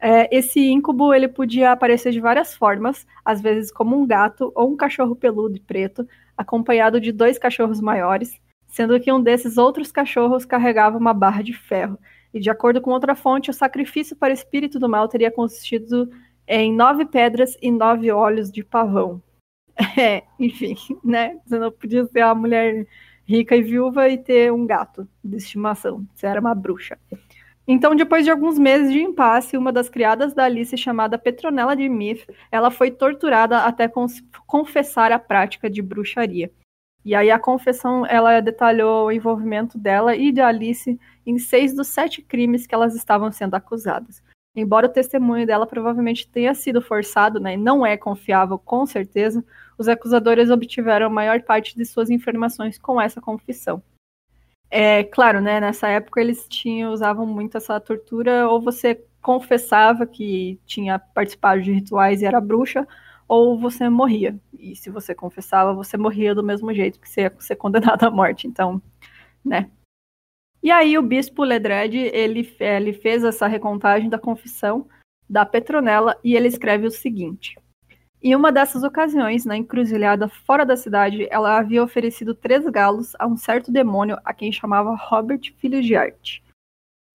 É, 0.01 0.35
esse 0.35 0.61
íncubo 0.61 1.13
ele 1.13 1.29
podia 1.29 1.73
aparecer 1.73 2.11
de 2.13 2.21
várias 2.21 2.55
formas, 2.55 3.07
às 3.25 3.41
vezes 3.43 3.71
como 3.71 3.99
um 3.99 4.07
gato 4.07 4.53
ou 4.55 4.73
um 4.73 4.77
cachorro 4.77 5.15
peludo 5.15 5.57
e 5.57 5.61
preto, 5.61 6.07
acompanhado 6.37 7.01
de 7.01 7.13
dois 7.13 7.39
cachorros 7.39 7.81
maiores, 7.81 8.41
sendo 8.67 8.99
que 8.99 9.13
um 9.13 9.23
desses 9.23 9.57
outros 9.59 9.93
cachorros 9.93 10.45
carregava 10.45 10.99
uma 10.99 11.15
barra 11.15 11.43
de 11.43 11.53
ferro. 11.53 11.99
E 12.35 12.41
de 12.41 12.51
acordo 12.51 12.81
com 12.81 12.91
outra 12.91 13.15
fonte, 13.15 13.49
o 13.49 13.55
sacrifício 13.55 14.17
para 14.17 14.33
o 14.33 14.35
espírito 14.35 14.81
do 14.81 14.89
mal 14.89 15.07
teria 15.07 15.31
consistido 15.31 16.11
em 16.49 16.75
nove 16.75 17.07
pedras 17.07 17.57
e 17.63 17.71
nove 17.71 18.11
olhos 18.11 18.51
de 18.51 18.65
pavão. 18.65 19.23
É, 19.99 20.23
enfim, 20.39 20.77
né? 21.03 21.37
Você 21.45 21.59
não 21.59 21.71
podia 21.71 22.05
ser 22.07 22.25
uma 22.25 22.35
mulher 22.35 22.87
rica 23.25 23.57
e 23.57 23.63
viúva 23.63 24.09
e 24.09 24.19
ter 24.19 24.53
um 24.53 24.65
gato 24.65 25.09
de 25.23 25.37
estimação. 25.37 26.07
Você 26.15 26.27
era 26.27 26.41
uma 26.41 26.55
bruxa. 26.55 26.97
Então, 27.67 27.97
depois 27.97 28.25
de 28.25 28.31
alguns 28.31 28.59
meses 28.59 28.93
de 28.93 29.01
impasse, 29.01 29.57
uma 29.57 29.73
das 29.73 29.89
criadas 29.89 30.35
da 30.35 30.45
Alice, 30.45 30.77
chamada 30.77 31.19
Petronella 31.19 31.75
de 31.75 31.89
Myth, 31.89 32.25
ela 32.53 32.71
foi 32.71 32.91
torturada 32.91 33.61
até 33.61 33.91
confessar 34.47 35.11
a 35.11 35.19
prática 35.19 35.69
de 35.69 35.81
bruxaria. 35.81 36.53
E 37.05 37.15
aí 37.15 37.31
a 37.31 37.39
confissão, 37.39 38.07
ela 38.07 38.41
detalhou 38.41 39.07
o 39.07 39.13
envolvimento 39.13 39.77
dela 39.77 40.17
e 40.17 40.33
de 40.33 40.41
Alice 40.41 40.99
em 41.27 41.39
seis 41.39 41.75
dos 41.75 41.89
sete 41.89 42.23
crimes 42.23 42.67
que 42.67 42.75
elas 42.75 42.95
estavam 42.95 43.31
sendo 43.31 43.55
acusadas. 43.55 44.23
Embora 44.57 44.87
o 44.87 44.93
testemunho 44.93 45.47
dela 45.47 45.67
provavelmente 45.67 46.29
tenha 46.29 46.55
sido 46.55 46.81
forçado, 46.81 47.41
né, 47.41 47.55
e 47.55 47.57
não 47.57 47.85
é 47.85 47.97
confiável 47.97 48.57
com 48.59 48.87
certeza, 48.87 49.45
os 49.77 49.89
acusadores 49.89 50.49
obtiveram 50.49 51.07
a 51.07 51.11
maior 51.11 51.43
parte 51.43 51.77
de 51.77 51.85
suas 51.85 52.09
informações 52.09 52.79
com 52.79 53.01
essa 53.01 53.21
confissão. 53.21 53.83
É 54.71 55.05
claro, 55.05 55.41
né, 55.41 55.61
nessa 55.61 55.89
época 55.89 56.21
eles 56.21 56.47
tinham 56.49 56.93
usavam 56.93 57.27
muito 57.27 57.57
essa 57.57 57.79
tortura, 57.81 58.49
ou 58.49 58.61
você 58.61 59.05
confessava 59.21 60.07
que 60.07 60.61
tinha 60.65 60.99
participado 60.99 61.61
de 61.61 61.73
rituais 61.73 62.23
e 62.23 62.27
era 62.27 62.41
bruxa, 62.41 62.87
ou 63.29 63.59
você 63.59 63.89
morria. 63.89 64.39
E 64.59 64.77
se 64.77 64.91
você 64.91 65.15
confessava, 65.15 65.75
você 65.75 65.97
morria 65.97 66.35
do 66.35 66.43
mesmo 66.43 66.73
jeito 66.73 67.01
que 67.01 67.09
você 67.09 67.23
ia 67.23 67.35
ser 67.39 67.57
condenado 67.57 68.05
à 68.05 68.11
morte. 68.11 68.47
Então, 68.47 68.81
né? 69.45 69.71
E 70.63 70.71
aí 70.71 70.97
o 70.97 71.03
bispo 71.03 71.45
Ledred, 71.45 71.95
ele, 71.95 72.57
ele 72.59 72.93
fez 72.95 73.23
essa 73.23 73.47
recontagem 73.47 74.09
da 74.09 74.19
confissão 74.19 74.89
da 75.29 75.45
Petronella 75.45 76.19
e 76.25 76.35
ele 76.35 76.49
escreve 76.49 76.87
o 76.87 76.91
seguinte. 76.91 77.59
Em 78.23 78.35
uma 78.35 78.51
dessas 78.51 78.83
ocasiões, 78.83 79.45
na 79.45 79.55
encruzilhada 79.55 80.27
fora 80.27 80.65
da 80.65 80.77
cidade, 80.77 81.29
ela 81.31 81.59
havia 81.59 81.85
oferecido 81.85 82.35
três 82.35 82.65
galos 82.65 83.15
a 83.19 83.27
um 83.27 83.37
certo 83.37 83.71
demônio 83.71 84.19
a 84.25 84.33
quem 84.33 84.51
chamava 84.51 84.97
Robert 84.97 85.53
Filho 85.59 85.83
de 85.83 85.95
Arte, 85.95 86.43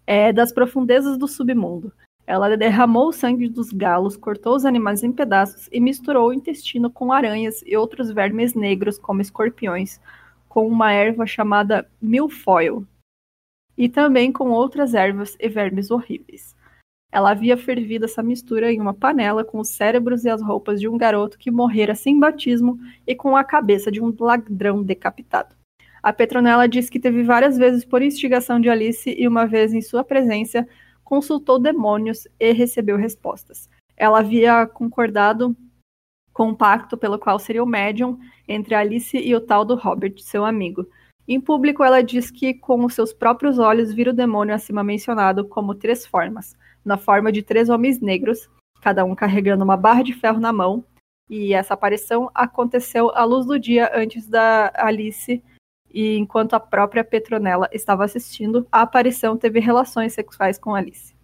é, 0.05 0.31
das 0.31 0.51
profundezas 0.51 1.17
do 1.17 1.27
submundo. 1.27 1.91
Ela 2.29 2.55
derramou 2.55 3.07
o 3.07 3.11
sangue 3.11 3.49
dos 3.49 3.71
galos, 3.71 4.15
cortou 4.15 4.55
os 4.55 4.63
animais 4.63 5.01
em 5.01 5.11
pedaços 5.11 5.67
e 5.71 5.79
misturou 5.79 6.29
o 6.29 6.33
intestino 6.33 6.87
com 6.87 7.11
aranhas 7.11 7.63
e 7.65 7.75
outros 7.75 8.11
vermes 8.11 8.53
negros, 8.53 8.99
como 8.99 9.19
escorpiões, 9.19 9.99
com 10.47 10.67
uma 10.67 10.91
erva 10.91 11.25
chamada 11.25 11.89
milfoil, 11.99 12.85
e 13.75 13.89
também 13.89 14.31
com 14.31 14.51
outras 14.51 14.93
ervas 14.93 15.35
e 15.39 15.49
vermes 15.49 15.89
horríveis. 15.89 16.55
Ela 17.11 17.31
havia 17.31 17.57
fervido 17.57 18.05
essa 18.05 18.21
mistura 18.21 18.71
em 18.71 18.79
uma 18.79 18.93
panela 18.93 19.43
com 19.43 19.59
os 19.59 19.69
cérebros 19.69 20.23
e 20.23 20.29
as 20.29 20.39
roupas 20.39 20.79
de 20.79 20.87
um 20.87 20.99
garoto 20.99 21.35
que 21.35 21.49
morrera 21.49 21.95
sem 21.95 22.19
batismo 22.19 22.77
e 23.07 23.15
com 23.15 23.35
a 23.35 23.43
cabeça 23.43 23.91
de 23.91 24.03
um 24.03 24.15
ladrão 24.19 24.83
decapitado. 24.83 25.55
A 26.03 26.13
Petronella 26.13 26.69
diz 26.69 26.91
que 26.91 26.99
teve 26.99 27.23
várias 27.23 27.57
vezes 27.57 27.83
por 27.83 28.03
instigação 28.03 28.59
de 28.59 28.69
Alice 28.69 29.09
e 29.17 29.27
uma 29.27 29.47
vez 29.47 29.73
em 29.73 29.81
sua 29.81 30.03
presença 30.03 30.67
consultou 31.09 31.57
demônios 31.57 32.27
e 32.39 32.51
recebeu 32.51 32.95
respostas. 32.95 33.67
Ela 33.97 34.19
havia 34.19 34.67
concordado 34.67 35.57
com 36.31 36.49
um 36.49 36.55
pacto 36.55 36.95
pelo 36.95 37.17
qual 37.17 37.39
seria 37.39 37.63
o 37.63 37.65
médium 37.65 38.19
entre 38.47 38.75
Alice 38.75 39.17
e 39.17 39.33
o 39.33 39.41
tal 39.41 39.65
do 39.65 39.73
Robert, 39.73 40.13
seu 40.19 40.45
amigo. 40.45 40.87
Em 41.27 41.41
público, 41.41 41.83
ela 41.83 42.03
diz 42.03 42.29
que 42.29 42.53
com 42.53 42.85
os 42.85 42.93
seus 42.93 43.11
próprios 43.11 43.57
olhos 43.57 43.91
vira 43.91 44.11
o 44.11 44.15
demônio 44.15 44.53
acima 44.53 44.83
mencionado 44.83 45.47
como 45.47 45.73
três 45.73 46.05
formas, 46.05 46.55
na 46.85 46.95
forma 46.95 47.31
de 47.31 47.41
três 47.41 47.69
homens 47.69 47.99
negros, 47.99 48.47
cada 48.79 49.03
um 49.03 49.15
carregando 49.15 49.63
uma 49.63 49.75
barra 49.75 50.03
de 50.03 50.13
ferro 50.13 50.39
na 50.39 50.53
mão, 50.53 50.85
e 51.27 51.55
essa 51.55 51.73
aparição 51.73 52.29
aconteceu 52.35 53.09
à 53.15 53.23
luz 53.23 53.47
do 53.47 53.59
dia 53.59 53.89
antes 53.95 54.27
da 54.27 54.71
Alice 54.75 55.43
e 55.93 56.17
enquanto 56.17 56.53
a 56.53 56.59
própria 56.59 57.03
Petronella 57.03 57.69
estava 57.71 58.05
assistindo, 58.05 58.67
a 58.71 58.81
aparição 58.81 59.37
teve 59.37 59.59
relações 59.59 60.13
sexuais 60.13 60.57
com 60.57 60.75
Alice. 60.75 61.15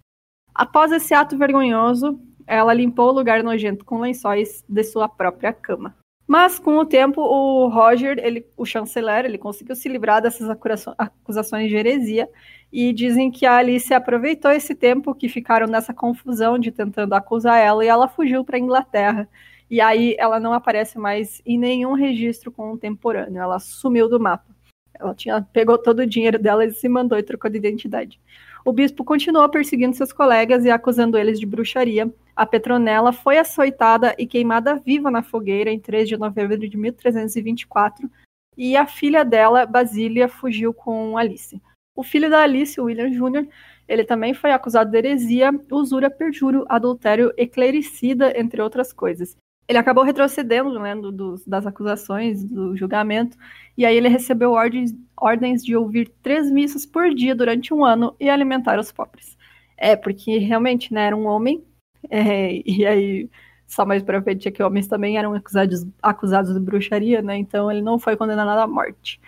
Após 0.54 0.92
esse 0.92 1.14
ato 1.14 1.38
vergonhoso, 1.38 2.20
ela 2.48 2.74
limpou 2.74 3.10
o 3.10 3.14
lugar 3.14 3.44
nojento 3.44 3.84
com 3.84 4.00
lençóis 4.00 4.64
de 4.68 4.84
sua 4.84 5.10
própria 5.10 5.52
cama. 5.52 5.96
Mas 6.28 6.58
com 6.58 6.78
o 6.78 6.86
tempo, 6.86 7.22
o 7.22 7.68
Roger, 7.68 8.18
ele, 8.18 8.48
o 8.58 8.66
chanceler, 8.66 9.26
ele 9.26 9.38
conseguiu 9.38 9.76
se 9.76 9.88
livrar 9.88 10.22
dessas 10.22 10.50
acusações 10.98 11.70
de 11.70 11.76
heresia 11.76 12.28
e 12.74 12.92
dizem 12.92 13.30
que 13.30 13.46
a 13.46 13.58
Alice 13.58 13.94
aproveitou 13.94 14.52
esse 14.52 14.74
tempo 14.74 15.14
que 15.14 15.30
ficaram 15.30 15.68
nessa 15.68 15.94
confusão 15.94 16.58
de 16.58 16.72
tentando 16.72 17.14
acusar 17.14 17.60
ela 17.60 17.86
e 17.86 17.88
ela 17.88 18.08
fugiu 18.08 18.44
para 18.44 18.58
a 18.58 18.60
Inglaterra 18.60 19.30
e 19.70 19.82
aí 19.82 20.16
ela 20.18 20.40
não 20.40 20.54
aparece 20.54 20.98
mais 20.98 21.42
em 21.46 21.58
nenhum 21.58 21.94
registro 21.94 22.52
contemporâneo, 22.52 23.42
ela 23.42 23.60
sumiu 23.60 24.10
do 24.10 24.20
mapa. 24.20 24.55
Ela 25.00 25.14
tinha 25.14 25.42
pegou 25.42 25.78
todo 25.78 26.00
o 26.00 26.06
dinheiro 26.06 26.40
dela 26.40 26.66
e 26.66 26.72
se 26.72 26.88
mandou 26.88 27.18
e 27.18 27.24
trocou 27.24 27.50
de 27.50 27.58
identidade. 27.58 28.20
O 28.64 28.74
bispo 28.74 29.04
continuou 29.04 29.48
perseguindo 29.48 29.96
seus 29.96 30.12
colegas 30.12 30.66
e 30.66 30.72
acusando 30.72 31.18
eles 31.18 31.40
de 31.40 31.46
bruxaria. 31.46 32.12
A 32.36 32.46
Petronella 32.46 33.14
foi 33.14 33.38
açoitada 33.38 34.16
e 34.18 34.26
queimada 34.26 34.76
viva 34.76 35.12
na 35.12 35.22
fogueira 35.22 35.70
em 35.70 35.80
3 35.80 36.10
de 36.10 36.18
novembro 36.18 36.58
de 36.58 36.76
1324, 36.76 38.10
e 38.58 38.76
a 38.76 38.88
filha 38.88 39.24
dela, 39.24 39.66
Basília, 39.66 40.28
fugiu 40.28 40.74
com 40.74 41.18
Alice. 41.18 41.62
O 41.96 42.04
filho 42.04 42.30
da 42.30 42.42
Alice, 42.42 42.80
William 42.80 43.10
Jr., 43.12 43.48
ele 43.88 44.04
também 44.04 44.34
foi 44.34 44.52
acusado 44.52 44.90
de 44.90 44.98
heresia, 44.98 45.52
usura, 45.72 46.10
perjúrio, 46.10 46.66
adultério 46.68 47.32
e 47.38 47.46
clericida, 47.46 48.38
entre 48.38 48.62
outras 48.62 48.92
coisas 48.92 49.38
ele 49.68 49.78
acabou 49.78 50.04
retrocedendo 50.04 50.80
né, 50.80 50.96
do, 50.96 51.42
das 51.46 51.66
acusações, 51.66 52.44
do 52.44 52.76
julgamento, 52.76 53.38
e 53.78 53.86
aí 53.86 53.96
ele 53.96 54.08
recebeu 54.08 54.52
ordens, 54.52 54.94
ordens 55.18 55.64
de 55.64 55.76
ouvir 55.76 56.10
três 56.22 56.52
missas 56.52 56.86
por 56.86 57.14
dia 57.14 57.36
durante 57.36 57.74
um 57.74 57.84
ano 57.84 58.16
e 58.20 58.30
alimentar 58.30 58.80
os 58.80 58.92
pobres. 58.92 59.38
É, 59.78 59.96
porque 59.96 60.38
realmente 60.38 60.94
né, 60.94 61.08
era 61.08 61.16
um 61.16 61.26
homem, 61.26 61.64
é, 62.10 62.62
e 62.66 62.86
aí 62.86 63.30
só 63.68 63.86
mais 63.86 64.04
pra 64.04 64.22
frente 64.22 64.48
é 64.48 64.52
que 64.52 64.62
homens 64.62 64.88
também 64.88 65.18
eram 65.18 65.34
acusados, 65.34 65.86
acusados 66.02 66.54
de 66.54 66.60
bruxaria, 66.60 67.22
né? 67.22 67.36
Então 67.38 67.72
ele 67.72 67.82
não 67.82 67.98
foi 67.98 68.16
condenado 68.16 68.60
à 68.60 68.68
morte. 68.68 69.20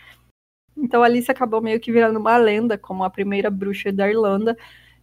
Então 0.78 1.02
Alice 1.04 1.30
acabou 1.30 1.60
meio 1.62 1.80
que 1.80 1.92
virando 1.92 2.20
uma 2.20 2.38
lenda 2.38 2.78
como 2.78 3.04
a 3.04 3.10
primeira 3.10 3.50
bruxa 3.50 3.92
da 3.92 4.08
Irlanda, 4.08 4.56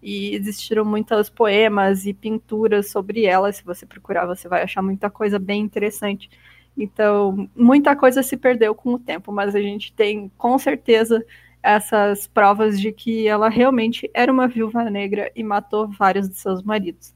e 0.05 0.35
existiram 0.35 0.85
muitos 0.85 1.31
poemas 1.31 2.05
e 2.05 2.13
pinturas 2.13 2.91
sobre 2.91 3.25
ela. 3.25 3.51
Se 3.51 3.65
você 3.65 3.87
procurar, 3.87 4.27
você 4.27 4.47
vai 4.47 4.63
achar 4.63 4.83
muita 4.83 5.09
coisa 5.09 5.39
bem 5.39 5.63
interessante. 5.63 6.29
Então, 6.77 7.49
muita 7.57 7.97
coisa 7.97 8.23
se 8.23 8.37
perdeu 8.37 8.75
com 8.75 8.95
o 8.95 8.99
tempo, 8.99 9.33
mas 9.33 9.55
a 9.55 9.61
gente 9.61 9.95
tem 9.95 10.31
com 10.37 10.59
certeza 10.59 11.25
essas 11.63 12.27
provas 12.27 12.79
de 12.79 12.93
que 12.93 13.27
ela 13.27 13.49
realmente 13.49 14.11
era 14.13 14.31
uma 14.31 14.47
viúva 14.47 14.85
negra 14.91 15.33
e 15.35 15.43
matou 15.43 15.89
vários 15.89 16.29
de 16.29 16.37
seus 16.37 16.63
maridos. 16.63 17.15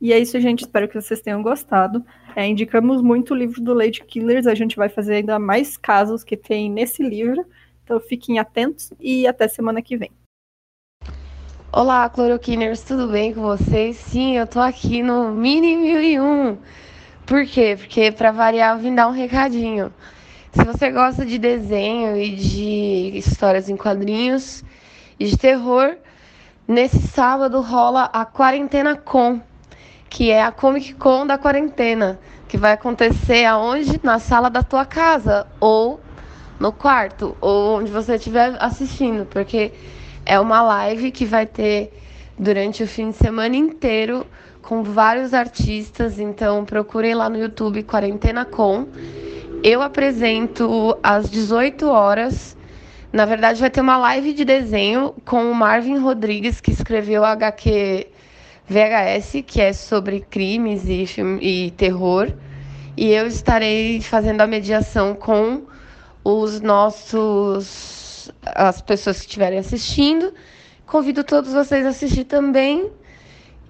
E 0.00 0.12
é 0.12 0.18
isso, 0.18 0.38
gente. 0.40 0.62
Espero 0.62 0.88
que 0.88 1.00
vocês 1.00 1.20
tenham 1.20 1.42
gostado. 1.42 2.04
É, 2.34 2.44
indicamos 2.44 3.00
muito 3.00 3.32
o 3.32 3.36
livro 3.36 3.60
do 3.62 3.72
Lady 3.72 4.02
Killers. 4.04 4.48
A 4.48 4.54
gente 4.54 4.76
vai 4.76 4.88
fazer 4.88 5.16
ainda 5.16 5.38
mais 5.38 5.76
casos 5.76 6.24
que 6.24 6.36
tem 6.36 6.68
nesse 6.68 7.02
livro. 7.04 7.46
Então 7.84 8.00
fiquem 8.00 8.40
atentos 8.40 8.92
e 8.98 9.28
até 9.28 9.46
semana 9.46 9.80
que 9.80 9.96
vem. 9.96 10.10
Olá, 11.78 12.08
cloroquiners, 12.08 12.80
tudo 12.80 13.06
bem 13.06 13.34
com 13.34 13.42
vocês? 13.42 13.98
Sim, 13.98 14.38
eu 14.38 14.46
tô 14.46 14.58
aqui 14.58 15.02
no 15.02 15.30
Mini 15.30 15.76
1001. 15.76 16.56
Por 17.26 17.44
quê? 17.44 17.76
Porque 17.78 18.10
para 18.10 18.32
variar 18.32 18.74
eu 18.74 18.82
vim 18.82 18.94
dar 18.94 19.06
um 19.08 19.10
recadinho. 19.10 19.92
Se 20.52 20.64
você 20.64 20.90
gosta 20.90 21.26
de 21.26 21.36
desenho 21.36 22.16
e 22.16 22.34
de 22.34 23.18
histórias 23.18 23.68
em 23.68 23.76
quadrinhos 23.76 24.64
e 25.20 25.26
de 25.26 25.36
terror, 25.36 25.98
nesse 26.66 26.98
sábado 27.08 27.60
rola 27.60 28.04
a 28.04 28.24
Quarentena 28.24 28.96
Com, 28.96 29.38
que 30.08 30.30
é 30.30 30.42
a 30.42 30.50
Comic 30.50 30.94
Con 30.94 31.26
da 31.26 31.36
quarentena, 31.36 32.18
que 32.48 32.56
vai 32.56 32.72
acontecer 32.72 33.44
aonde? 33.44 34.00
Na 34.02 34.18
sala 34.18 34.48
da 34.48 34.62
tua 34.62 34.86
casa 34.86 35.46
ou 35.60 36.00
no 36.58 36.72
quarto 36.72 37.36
ou 37.38 37.80
onde 37.80 37.92
você 37.92 38.14
estiver 38.14 38.56
assistindo, 38.60 39.26
porque 39.26 39.74
é 40.26 40.38
uma 40.40 40.60
live 40.60 41.12
que 41.12 41.24
vai 41.24 41.46
ter 41.46 41.92
durante 42.36 42.82
o 42.82 42.86
fim 42.86 43.10
de 43.10 43.16
semana 43.16 43.54
inteiro 43.56 44.26
com 44.60 44.82
vários 44.82 45.32
artistas, 45.32 46.18
então 46.18 46.64
procurem 46.64 47.14
lá 47.14 47.30
no 47.30 47.38
YouTube 47.38 47.84
Quarentena 47.84 48.44
Com. 48.44 48.88
Eu 49.62 49.80
apresento 49.80 50.98
às 51.02 51.30
18 51.30 51.86
horas. 51.88 52.56
Na 53.12 53.24
verdade, 53.24 53.60
vai 53.60 53.70
ter 53.70 53.80
uma 53.80 53.96
live 53.96 54.32
de 54.32 54.44
desenho 54.44 55.14
com 55.24 55.50
o 55.50 55.54
Marvin 55.54 55.98
Rodrigues, 55.98 56.60
que 56.60 56.72
escreveu 56.72 57.24
a 57.24 57.30
HQ 57.30 58.08
VHS, 58.68 59.44
que 59.46 59.60
é 59.60 59.72
sobre 59.72 60.20
crimes 60.20 60.88
e, 60.88 61.06
filme, 61.06 61.38
e 61.40 61.70
terror. 61.70 62.32
E 62.96 63.12
eu 63.12 63.28
estarei 63.28 64.00
fazendo 64.00 64.40
a 64.40 64.46
mediação 64.46 65.14
com 65.14 65.62
os 66.24 66.60
nossos 66.60 67.95
as 68.46 68.80
pessoas 68.80 69.18
que 69.18 69.26
estiverem 69.26 69.58
assistindo. 69.58 70.32
Convido 70.86 71.24
todos 71.24 71.52
vocês 71.52 71.84
a 71.84 71.90
assistir 71.90 72.24
também. 72.24 72.90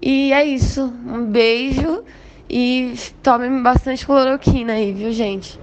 E 0.01 0.33
é 0.33 0.45
isso. 0.45 0.93
Um 1.07 1.25
beijo 1.25 2.05
e 2.49 2.95
tomem 3.23 3.63
bastante 3.63 4.05
cloroquina 4.07 4.75
aí, 4.75 4.93
viu, 4.93 5.11
gente? 5.13 5.59